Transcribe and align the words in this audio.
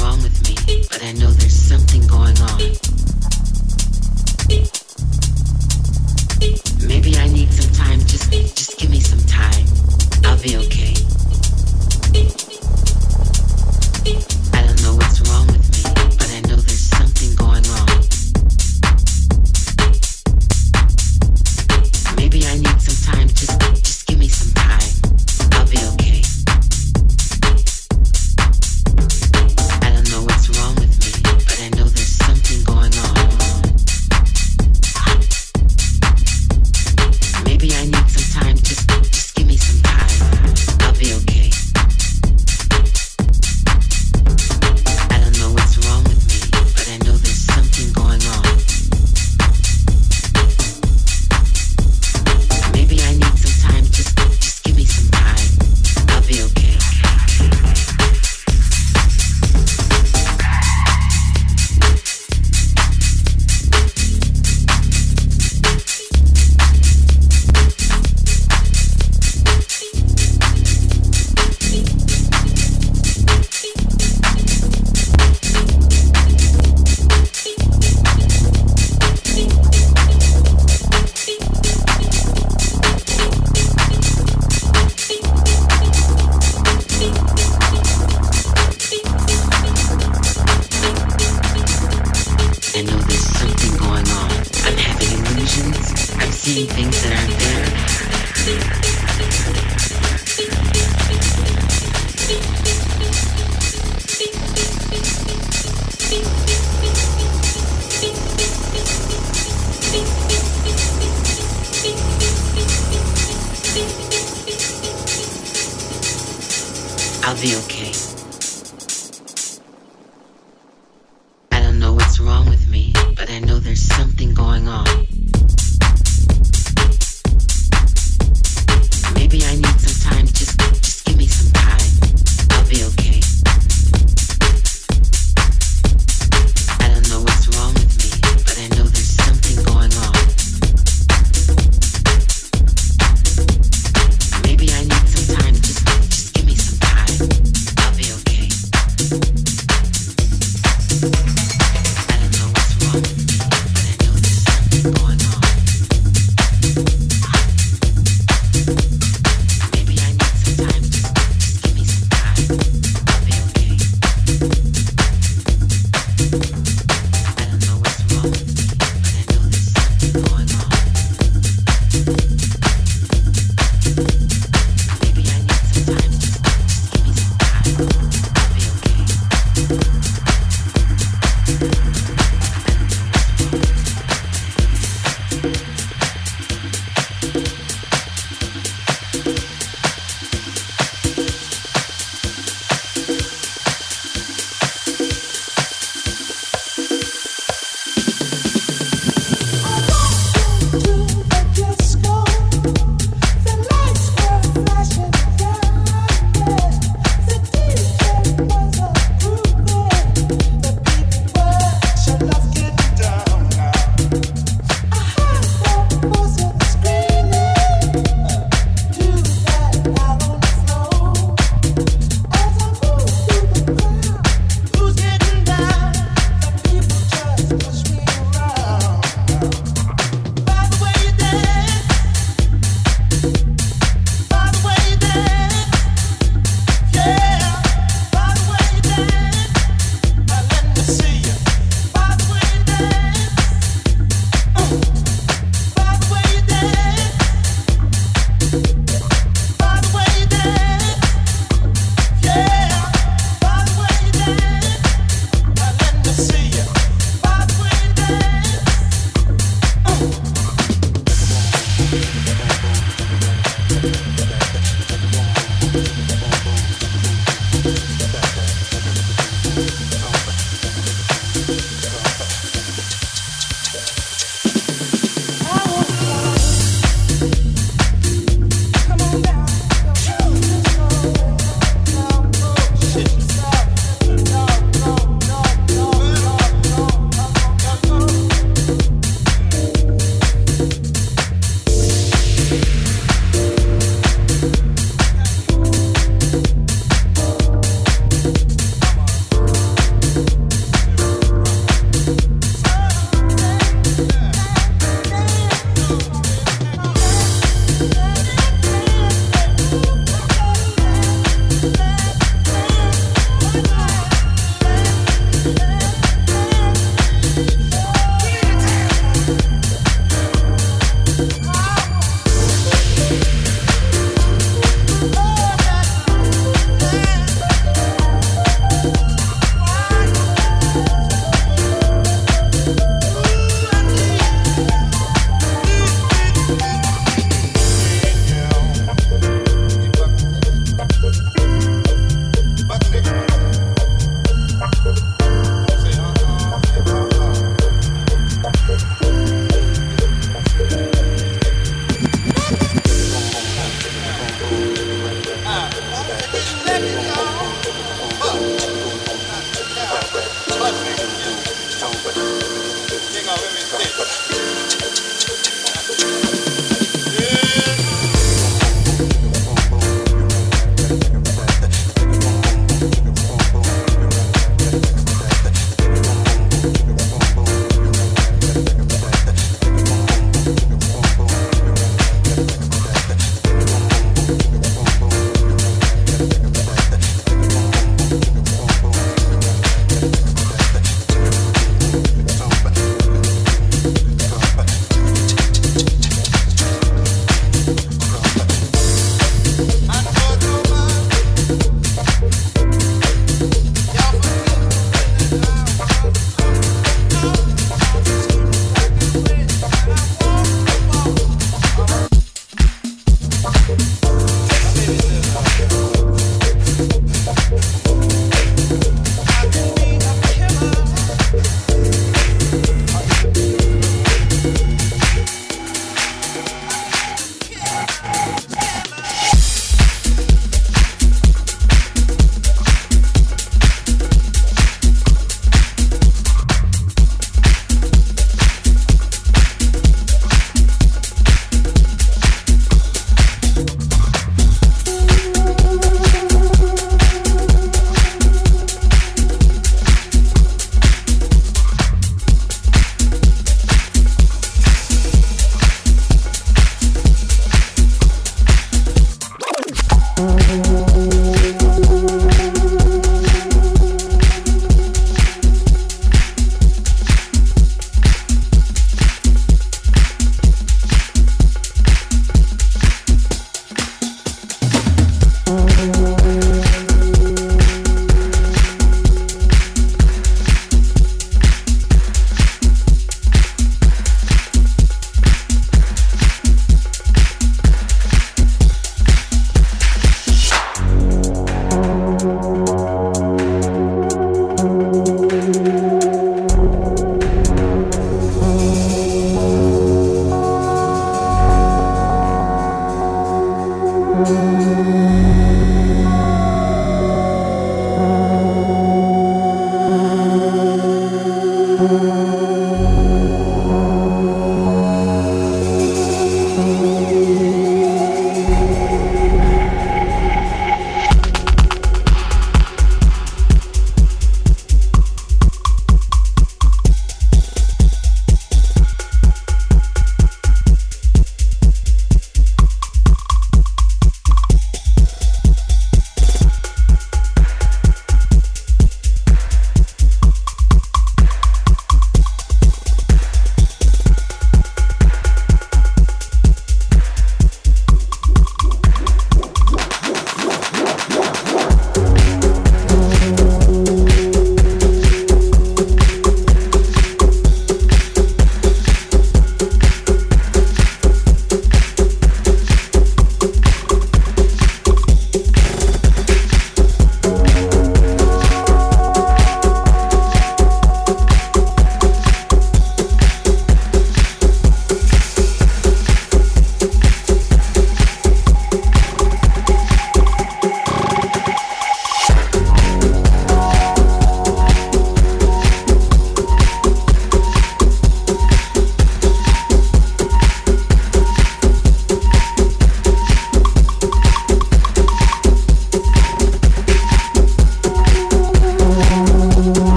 wrong 0.00 0.22
with 0.22 0.48
me, 0.48 0.84
but 0.90 1.02
I 1.02 1.12
know 1.12 1.30
there's 1.30 1.54
something 1.54 2.06
going 2.06 2.38
on. 2.40 2.93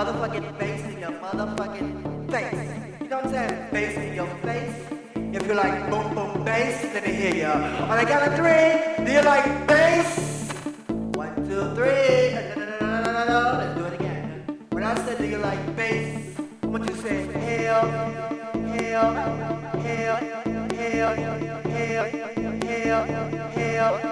Motherfucking 0.00 0.58
bass 0.58 0.80
in 0.84 0.98
your 0.98 1.12
motherfucking 1.12 2.30
face. 2.30 3.00
You 3.02 3.08
know 3.08 3.16
what 3.16 3.26
I'm 3.26 3.32
saying? 3.32 3.70
Bass 3.70 3.96
in 3.98 4.14
your 4.14 4.28
face. 4.40 4.74
If 5.14 5.46
you 5.46 5.52
like 5.52 5.90
boom 5.90 6.14
boom 6.14 6.42
bass, 6.42 6.82
let 6.94 7.06
me 7.06 7.12
hear 7.12 7.34
ya. 7.34 7.52
On 7.90 7.98
the 7.98 8.06
count 8.10 8.28
of 8.28 8.34
three, 8.40 9.04
do 9.04 9.12
you 9.12 9.20
like 9.20 9.44
bass? 9.66 10.52
One, 11.12 11.34
two, 11.46 11.74
three. 11.76 12.32
Let's 12.80 13.76
do 13.76 13.84
it 13.84 13.94
again. 14.00 14.58
When 14.70 14.84
I 14.84 14.94
said 15.04 15.18
do 15.18 15.26
you 15.26 15.36
like 15.36 15.76
bass, 15.76 16.34
I 16.62 16.66
want 16.66 16.84
you 16.84 16.94
to 16.94 17.02
say 17.02 17.26
hell, 17.26 17.84
hell, 17.90 18.32
hell, 18.72 19.12
hell, 19.84 20.16
hell, 20.16 20.16
hell, 20.80 21.12
hell, 21.12 21.44
hell, 22.64 23.04
hell, 23.52 24.09